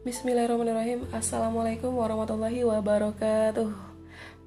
Bismillahirrahmanirrahim. 0.00 1.04
Assalamualaikum 1.12 1.92
warahmatullahi 1.92 2.64
wabarakatuh. 2.64 3.68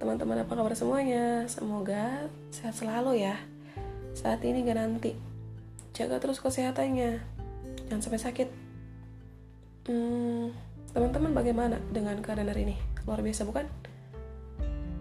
Teman-teman 0.02 0.42
apa 0.42 0.50
kabar 0.50 0.74
semuanya? 0.74 1.46
Semoga 1.46 2.26
sehat 2.50 2.74
selalu 2.74 3.22
ya. 3.22 3.38
Saat 4.18 4.42
ini 4.50 4.66
gak 4.66 4.82
nanti. 4.82 5.14
Jaga 5.94 6.18
terus 6.18 6.42
kesehatannya. 6.42 7.22
Jangan 7.86 8.02
sampai 8.02 8.22
sakit. 8.26 8.50
Hmm, 9.94 10.58
Teman-teman 10.90 11.38
bagaimana 11.38 11.78
dengan 11.94 12.18
keadaan 12.26 12.50
hari 12.50 12.74
ini? 12.74 12.76
Luar 13.06 13.22
biasa 13.22 13.46
bukan? 13.46 13.70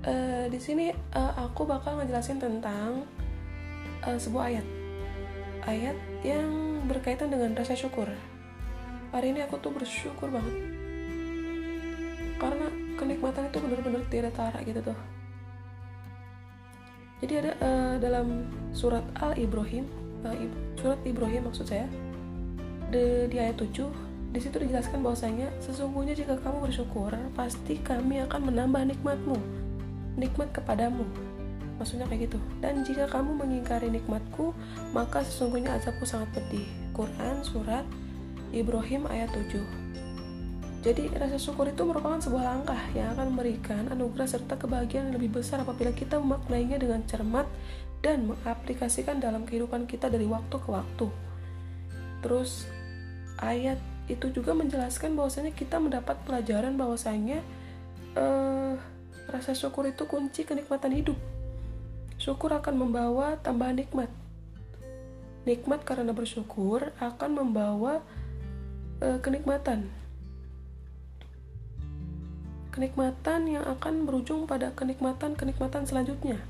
Uh, 0.05 0.53
di 0.53 0.61
sini 0.61 0.93
uh, 1.17 1.33
aku 1.49 1.65
bakal 1.65 1.97
ngejelasin 1.97 2.37
tentang 2.37 3.09
uh, 4.05 4.21
sebuah 4.21 4.53
ayat. 4.53 4.67
Ayat 5.65 5.97
yang 6.21 6.85
berkaitan 6.85 7.33
dengan 7.33 7.57
rasa 7.57 7.73
syukur 7.73 8.13
hari 9.13 9.37
ini 9.37 9.45
aku 9.45 9.61
tuh 9.61 9.71
bersyukur 9.77 10.33
banget. 10.33 10.57
Karena 12.41 12.67
kenikmatan 12.97 13.53
itu 13.53 13.59
benar-benar 13.61 14.03
tiada 14.09 14.33
tara 14.33 14.59
gitu 14.65 14.81
tuh. 14.81 14.99
Jadi 17.23 17.33
ada 17.39 17.53
uh, 17.63 17.95
dalam 18.03 18.51
surat 18.75 19.05
Al 19.23 19.39
Ibrahim 19.39 19.87
uh, 20.27 20.35
surat 20.75 20.99
Ibrahim 21.07 21.47
maksud 21.47 21.71
saya 21.71 21.87
di, 22.91 23.31
di 23.31 23.37
ayat 23.39 23.63
7 23.63 24.35
di 24.35 24.41
situ 24.41 24.57
dijelaskan 24.59 25.05
bahwasanya 25.07 25.53
sesungguhnya 25.63 26.19
jika 26.19 26.35
kamu 26.41 26.67
bersyukur 26.67 27.15
pasti 27.37 27.79
kami 27.79 28.25
akan 28.27 28.49
menambah 28.51 28.83
nikmatmu 28.97 29.39
nikmat 30.17 30.51
kepadamu. 30.51 31.05
Maksudnya 31.81 32.05
kayak 32.05 32.31
gitu. 32.31 32.39
Dan 32.61 32.85
jika 32.85 33.09
kamu 33.09 33.39
mengingkari 33.39 33.93
nikmatku 33.93 34.57
maka 34.97 35.23
sesungguhnya 35.23 35.79
azabku 35.79 36.03
sangat 36.03 36.33
pedih. 36.35 36.67
Quran 36.97 37.45
surat 37.45 37.85
Ibrahim 38.53 39.09
ayat 39.09 39.33
7. 39.33 39.83
Jadi 40.83 41.09
rasa 41.15 41.39
syukur 41.39 41.71
itu 41.71 41.87
merupakan 41.87 42.19
sebuah 42.19 42.43
langkah 42.43 42.79
yang 42.93 43.15
akan 43.15 43.33
memberikan 43.33 43.87
anugerah 43.89 44.27
serta 44.27 44.59
kebahagiaan 44.59 45.09
yang 45.09 45.17
lebih 45.17 45.39
besar 45.39 45.63
apabila 45.63 45.95
kita 45.95 46.19
memaknainya 46.19 46.77
dengan 46.77 47.07
cermat 47.07 47.47
dan 48.03 48.27
mengaplikasikan 48.27 49.23
dalam 49.23 49.47
kehidupan 49.47 49.87
kita 49.87 50.11
dari 50.11 50.27
waktu 50.27 50.59
ke 50.59 50.69
waktu. 50.69 51.07
Terus 52.21 52.67
ayat 53.39 53.79
itu 54.11 54.35
juga 54.35 54.53
menjelaskan 54.59 55.15
bahwasanya 55.15 55.55
kita 55.55 55.79
mendapat 55.79 56.19
pelajaran 56.27 56.75
bahwasanya 56.75 57.47
uh, 58.19 58.75
rasa 59.31 59.55
syukur 59.55 59.87
itu 59.87 60.03
kunci 60.11 60.43
kenikmatan 60.43 60.91
hidup. 60.99 61.19
Syukur 62.19 62.59
akan 62.59 62.75
membawa 62.75 63.39
tambahan 63.39 63.79
nikmat. 63.79 64.11
Nikmat 65.47 65.87
karena 65.87 66.11
bersyukur 66.11 66.91
akan 66.99 67.31
membawa 67.39 68.03
uh, 69.03 69.19
kenikmatan. 69.19 69.91
Kenikmatan 72.73 73.51
yang 73.51 73.69
akan 73.69 74.09
berujung 74.09 74.49
pada 74.49 74.73
kenikmatan-kenikmatan 74.73 75.85
selanjutnya. 75.85 76.41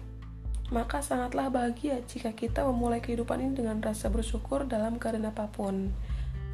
Maka 0.71 1.03
sangatlah 1.03 1.51
bahagia 1.51 2.01
jika 2.07 2.33
kita 2.33 2.63
memulai 2.63 3.03
kehidupan 3.03 3.43
ini 3.43 3.53
dengan 3.59 3.83
rasa 3.83 4.09
bersyukur 4.09 4.69
dalam 4.69 5.03
keadaan 5.03 5.33
apa 5.33 5.51
pun. 5.51 5.91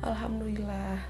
Alhamdulillah. 0.00 1.04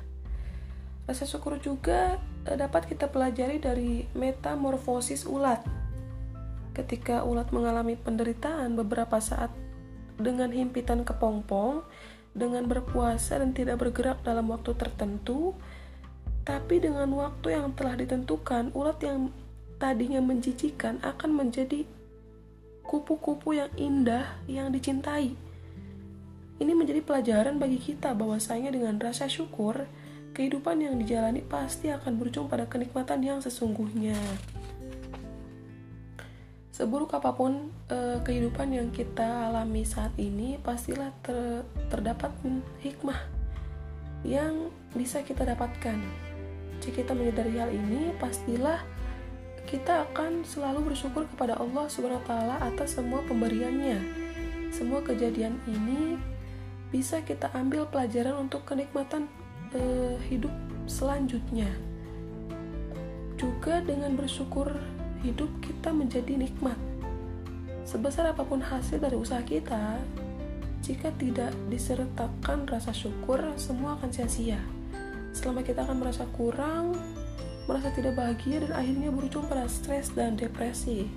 Rasa 1.07 1.25
syukur 1.25 1.61
juga 1.63 2.19
uh, 2.49 2.57
dapat 2.57 2.89
kita 2.91 3.07
pelajari 3.13 3.61
dari 3.63 4.09
metamorfosis 4.17 5.29
ulat. 5.29 5.63
Ketika 6.75 7.23
ulat 7.23 7.51
mengalami 7.55 7.95
penderitaan 7.95 8.75
beberapa 8.75 9.19
saat 9.23 9.51
dengan 10.19 10.51
himpitan 10.51 11.07
kepompong, 11.07 11.87
dengan 12.37 12.69
berpuasa 12.69 13.41
dan 13.41 13.55
tidak 13.57 13.81
bergerak 13.81 14.21
dalam 14.25 14.49
waktu 14.51 14.75
tertentu, 14.77 15.57
tapi 16.45 16.81
dengan 16.81 17.13
waktu 17.13 17.57
yang 17.57 17.77
telah 17.77 17.95
ditentukan, 17.97 18.73
ulat 18.73 18.99
yang 19.05 19.29
tadinya 19.77 20.19
menjijikan 20.19 20.99
akan 21.05 21.31
menjadi 21.37 21.85
kupu-kupu 22.89 23.53
yang 23.53 23.71
indah 23.77 24.41
yang 24.49 24.73
dicintai. 24.73 25.37
Ini 26.59 26.73
menjadi 26.75 27.05
pelajaran 27.05 27.61
bagi 27.61 27.79
kita 27.79 28.17
bahwasanya 28.17 28.75
dengan 28.75 28.99
rasa 28.99 29.31
syukur, 29.31 29.87
kehidupan 30.35 30.83
yang 30.83 30.99
dijalani 30.99 31.45
pasti 31.45 31.93
akan 31.93 32.19
berujung 32.19 32.51
pada 32.51 32.67
kenikmatan 32.67 33.23
yang 33.23 33.39
sesungguhnya. 33.39 34.19
Seburuk 36.79 37.11
apa 37.11 37.35
pun 37.35 37.75
uh, 37.91 38.23
kehidupan 38.23 38.71
yang 38.71 38.95
kita 38.95 39.51
alami 39.51 39.83
saat 39.83 40.15
ini, 40.15 40.63
pastilah 40.63 41.11
ter, 41.27 41.67
terdapat 41.91 42.31
hikmah 42.79 43.19
yang 44.23 44.71
bisa 44.95 45.27
kita 45.27 45.43
dapatkan. 45.43 45.99
Jika 46.79 47.03
kita 47.03 47.19
menyadari 47.19 47.59
hal 47.59 47.75
ini, 47.75 48.15
pastilah 48.23 48.79
kita 49.67 50.07
akan 50.07 50.47
selalu 50.47 50.95
bersyukur 50.95 51.27
kepada 51.27 51.59
Allah 51.59 51.91
Subhanahu 51.91 52.23
wa 52.23 52.29
taala 52.31 52.55
atas 52.63 52.95
semua 52.95 53.27
pemberiannya. 53.27 53.99
Semua 54.71 55.03
kejadian 55.03 55.59
ini 55.67 56.15
bisa 56.95 57.27
kita 57.27 57.51
ambil 57.59 57.91
pelajaran 57.91 58.39
untuk 58.47 58.63
kenikmatan 58.63 59.27
uh, 59.75 60.15
hidup 60.31 60.55
selanjutnya. 60.87 61.75
Juga 63.35 63.83
dengan 63.83 64.15
bersyukur 64.15 64.79
hidup 65.23 65.51
kita 65.63 65.91
menjadi 65.91 66.39
nikmat. 66.39 66.77
Sebesar 67.89 68.29
apa 68.31 68.45
pun 68.45 68.61
hasil 68.61 69.01
dari 69.01 69.17
usaha 69.17 69.41
kita, 69.41 69.97
jika 70.85 71.11
tidak 71.17 71.51
disertakan 71.73 72.69
rasa 72.69 72.93
syukur, 72.93 73.41
semua 73.57 73.97
akan 73.99 74.11
sia-sia. 74.13 74.61
Selama 75.33 75.65
kita 75.65 75.83
akan 75.89 75.97
merasa 76.01 76.29
kurang, 76.37 76.95
merasa 77.65 77.89
tidak 77.93 78.17
bahagia, 78.17 78.65
dan 78.65 78.73
akhirnya 78.77 79.09
berujung 79.09 79.45
pada 79.49 79.67
stres 79.67 80.13
dan 80.13 80.37
depresi. 80.37 81.09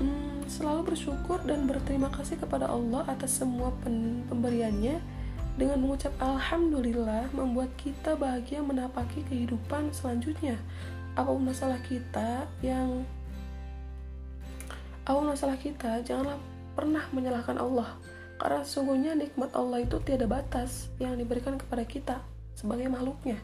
Hmm, 0.00 0.44
selalu 0.48 0.94
bersyukur 0.94 1.40
dan 1.44 1.64
berterima 1.68 2.08
kasih 2.12 2.40
kepada 2.40 2.68
Allah 2.68 3.04
atas 3.08 3.40
semua 3.40 3.72
pemberiannya 4.28 5.00
dengan 5.60 5.76
mengucap 5.84 6.14
Alhamdulillah 6.22 7.28
membuat 7.36 7.68
kita 7.76 8.16
bahagia 8.16 8.64
menapaki 8.64 9.20
kehidupan 9.28 9.92
selanjutnya 9.92 10.56
apa 11.20 11.36
pun 11.36 11.44
masalah 11.52 11.76
kita 11.84 12.48
yang 12.64 13.04
apa 15.04 15.16
pun 15.16 15.28
masalah 15.28 15.56
kita 15.60 16.00
janganlah 16.00 16.40
pernah 16.72 17.04
menyalahkan 17.12 17.60
Allah. 17.60 18.00
Karena 18.40 18.64
sesungguhnya 18.64 19.12
nikmat 19.12 19.52
Allah 19.52 19.84
itu 19.84 20.00
tiada 20.00 20.24
batas 20.24 20.88
yang 20.96 21.12
diberikan 21.20 21.60
kepada 21.60 21.84
kita 21.84 22.16
sebagai 22.56 22.88
makhluknya. 22.88 23.36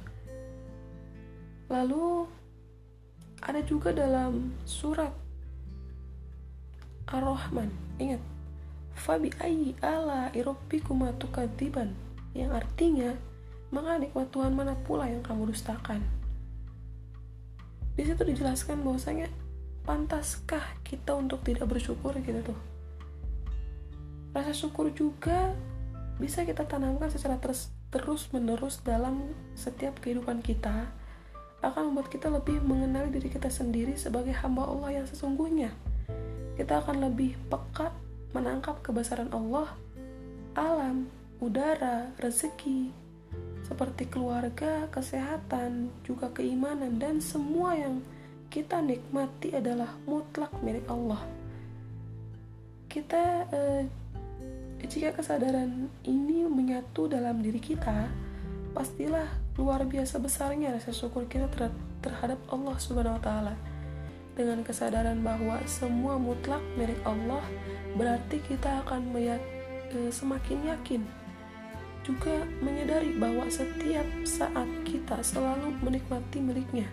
Lalu 1.69 2.25
ada 3.45 3.61
juga 3.61 3.93
dalam 3.93 4.57
surat 4.65 5.13
Ar-Rahman 7.07 7.69
ingat 8.01 8.19
Fabi 8.97 9.29
ayyi 9.39 9.77
ala 9.85 10.33
tukadziban 11.21 11.93
yang 12.33 12.51
artinya 12.57 13.13
maka 13.69 14.01
nikmat 14.01 14.33
Tuhan 14.33 14.57
mana 14.57 14.73
pula 14.89 15.07
yang 15.07 15.21
kamu 15.21 15.53
dustakan 15.53 16.01
di 17.97 18.03
situ 18.05 18.23
dijelaskan 18.23 18.85
bahwasanya 18.85 19.33
pantaskah 19.89 20.63
kita 20.85 21.17
untuk 21.17 21.41
tidak 21.43 21.67
bersyukur? 21.67 22.13
Gitu 22.21 22.45
tuh. 22.45 22.59
Rasa 24.37 24.53
syukur 24.53 24.93
juga 24.93 25.57
bisa 26.21 26.45
kita 26.45 26.69
tanamkan 26.69 27.09
secara 27.09 27.41
terus 27.41 27.73
terus 27.89 28.29
menerus 28.37 28.85
dalam 28.85 29.33
setiap 29.57 29.97
kehidupan 30.05 30.45
kita 30.45 30.93
akan 31.65 31.93
membuat 31.93 32.13
kita 32.13 32.29
lebih 32.29 32.61
mengenali 32.61 33.09
diri 33.09 33.33
kita 33.33 33.49
sendiri 33.49 33.97
sebagai 33.97 34.37
hamba 34.45 34.69
Allah 34.69 35.01
yang 35.03 35.07
sesungguhnya. 35.09 35.73
Kita 36.61 36.85
akan 36.85 37.09
lebih 37.09 37.37
peka 37.49 37.93
menangkap 38.37 38.85
kebesaran 38.85 39.33
Allah 39.33 39.73
alam 40.53 41.09
udara 41.41 42.13
rezeki 42.21 43.06
seperti 43.67 44.07
keluarga, 44.07 44.87
kesehatan, 44.95 45.91
juga 46.07 46.31
keimanan, 46.31 47.03
dan 47.03 47.19
semua 47.19 47.75
yang 47.75 47.99
kita 48.47 48.79
nikmati 48.79 49.51
adalah 49.51 49.91
mutlak 50.07 50.55
milik 50.63 50.87
Allah. 50.87 51.19
Kita, 52.87 53.51
eh, 53.51 53.83
jika 54.87 55.19
kesadaran 55.19 55.91
ini 56.07 56.47
menyatu 56.47 57.11
dalam 57.11 57.43
diri 57.43 57.59
kita, 57.59 58.07
pastilah 58.71 59.27
luar 59.59 59.83
biasa 59.83 60.23
besarnya 60.23 60.71
rasa 60.71 60.95
syukur 60.95 61.27
kita 61.27 61.51
terhadap 61.99 62.39
Allah 62.47 62.77
Subhanahu 62.79 63.19
wa 63.19 63.23
Ta'ala. 63.25 63.55
Dengan 64.39 64.63
kesadaran 64.63 65.27
bahwa 65.27 65.59
semua 65.67 66.21
mutlak 66.23 66.63
milik 66.79 67.03
Allah, 67.03 67.43
berarti 67.99 68.39
kita 68.47 68.87
akan 68.87 69.11
eh, 69.19 69.41
semakin 70.15 70.71
yakin 70.71 71.26
juga 72.07 72.47
menyadari 72.63 73.19
bahwa 73.19 73.51
setiap 73.51 74.07
saat 74.23 74.71
kita 74.87 75.19
selalu 75.27 75.75
menikmati 75.83 76.39
miliknya, 76.39 76.87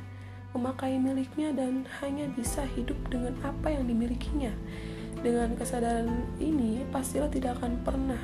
memakai 0.57 0.97
miliknya 0.97 1.53
dan 1.53 1.85
hanya 2.01 2.25
bisa 2.33 2.65
hidup 2.73 2.97
dengan 3.13 3.37
apa 3.45 3.69
yang 3.69 3.85
dimilikinya. 3.85 4.49
Dengan 5.21 5.53
kesadaran 5.53 6.09
ini, 6.41 6.81
pastilah 6.89 7.29
tidak 7.29 7.61
akan 7.61 7.77
pernah 7.85 8.17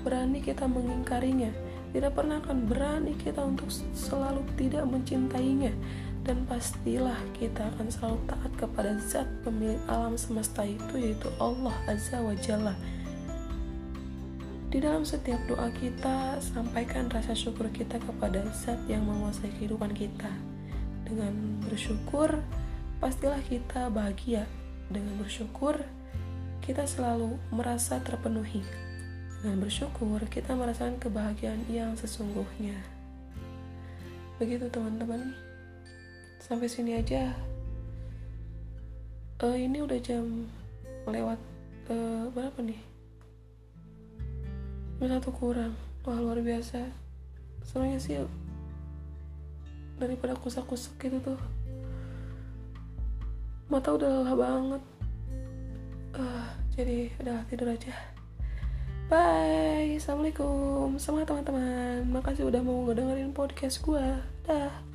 berani 0.00 0.40
kita 0.40 0.64
mengingkarinya. 0.64 1.52
Tidak 1.92 2.12
pernah 2.16 2.40
akan 2.40 2.64
berani 2.64 3.12
kita 3.20 3.44
untuk 3.44 3.68
selalu 3.92 4.40
tidak 4.56 4.88
mencintainya. 4.88 5.76
Dan 6.24 6.48
pastilah 6.48 7.18
kita 7.36 7.68
akan 7.76 7.92
selalu 7.92 8.18
taat 8.24 8.52
kepada 8.56 8.96
zat 9.04 9.28
pemilik 9.44 9.78
alam 9.90 10.16
semesta 10.16 10.64
itu 10.64 10.94
yaitu 10.96 11.28
Allah 11.36 11.74
Azza 11.90 12.22
wa 12.22 12.32
Jalla 12.38 12.78
di 14.72 14.80
dalam 14.80 15.04
setiap 15.04 15.36
doa 15.44 15.68
kita, 15.76 16.40
sampaikan 16.40 17.12
rasa 17.12 17.36
syukur 17.36 17.68
kita 17.68 18.00
kepada 18.00 18.40
zat 18.56 18.80
yang 18.88 19.04
menguasai 19.04 19.52
kehidupan 19.60 19.92
kita. 19.92 20.32
Dengan 21.04 21.60
bersyukur, 21.68 22.40
pastilah 22.96 23.44
kita 23.44 23.92
bahagia. 23.92 24.48
Dengan 24.88 25.20
bersyukur, 25.20 25.76
kita 26.64 26.88
selalu 26.88 27.36
merasa 27.52 28.00
terpenuhi. 28.00 28.64
Dengan 29.44 29.60
bersyukur, 29.60 30.24
kita 30.32 30.56
merasakan 30.56 30.96
kebahagiaan 30.96 31.68
yang 31.68 31.92
sesungguhnya. 31.92 32.80
Begitu 34.40 34.72
teman-teman. 34.72 35.36
Sampai 36.40 36.72
sini 36.72 36.96
aja. 36.96 37.36
Uh, 39.36 39.52
ini 39.52 39.84
udah 39.84 40.00
jam 40.00 40.48
lewat 41.04 41.36
uh, 41.92 42.32
berapa 42.32 42.56
nih? 42.64 42.91
Satu 45.08 45.30
kurang. 45.34 45.74
Wah 46.06 46.18
luar 46.18 46.38
biasa. 46.42 46.82
Soalnya 47.62 48.02
sih 48.02 48.18
daripada 49.98 50.34
kusak-kusak 50.34 50.98
gitu 50.98 51.22
tuh 51.22 51.38
mata 53.70 53.94
udah 53.96 54.08
lelah 54.20 54.36
banget. 54.36 54.82
Uh, 56.12 56.46
jadi 56.76 57.08
udah 57.24 57.40
tidur 57.48 57.72
aja. 57.72 57.94
Bye. 59.08 59.96
Assalamualaikum. 59.96 61.00
Semangat 61.00 61.32
teman-teman. 61.32 62.04
Makasih 62.12 62.52
udah 62.52 62.60
mau 62.60 62.84
ngedengerin 62.84 63.32
podcast 63.32 63.80
gue 63.80 64.04
dah 64.44 64.91